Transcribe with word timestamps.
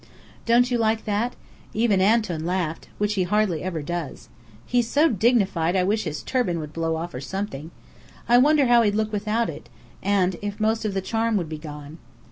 Don't 0.47 0.71
you 0.71 0.79
like 0.79 1.05
that? 1.05 1.35
Even 1.75 2.01
Antoun 2.01 2.43
laughed 2.43 2.87
which 2.97 3.13
he 3.13 3.21
hardly 3.21 3.61
ever 3.61 3.83
does. 3.83 4.29
He's 4.65 4.89
so 4.89 5.09
dignified 5.09 5.75
I 5.75 5.83
wish 5.83 6.05
his 6.05 6.23
turban 6.23 6.59
would 6.59 6.73
blow 6.73 6.95
off 6.95 7.13
or 7.13 7.21
something. 7.21 7.69
I 8.27 8.39
wonder 8.39 8.65
how 8.65 8.81
he'd 8.81 8.95
look 8.95 9.13
without 9.13 9.47
it, 9.47 9.69
and 10.01 10.37
if 10.41 10.59
most 10.59 10.85
of 10.85 10.95
the 10.95 11.01
charm 11.01 11.37
would 11.37 11.49
be 11.49 11.59
gone? 11.59 11.99